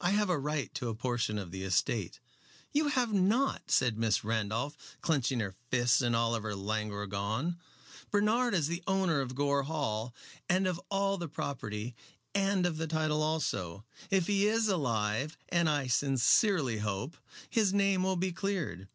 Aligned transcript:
"I 0.00 0.12
have 0.12 0.30
a 0.30 0.38
right 0.38 0.72
to 0.76 0.88
a 0.88 0.94
portion 0.94 1.36
of 1.36 1.50
the 1.50 1.62
estate." 1.62 2.20
"You 2.72 2.88
have 2.88 3.12
not," 3.12 3.70
said 3.70 3.98
Miss 3.98 4.24
Randolph, 4.24 4.78
clenching 5.02 5.40
her 5.40 5.54
fists 5.70 6.00
and 6.00 6.16
all 6.16 6.32
her 6.32 6.56
languor 6.56 7.06
gone. 7.06 7.58
"Bernard 8.10 8.54
is 8.54 8.68
the 8.68 8.82
owner 8.86 9.20
of 9.20 9.34
Gore 9.34 9.64
Hall 9.64 10.14
and 10.48 10.66
of 10.66 10.80
all 10.90 11.18
the 11.18 11.28
property, 11.28 11.94
and 12.34 12.64
of 12.64 12.78
the 12.78 12.86
title 12.86 13.22
also. 13.22 13.84
If 14.10 14.26
he 14.26 14.46
is 14.48 14.68
alive, 14.68 15.36
as 15.50 15.68
I 15.68 15.86
sincerely 15.86 16.78
hope, 16.78 17.18
his 17.50 17.74
name 17.74 18.04
will 18.04 18.16
be 18.16 18.32
cleared." 18.32 18.88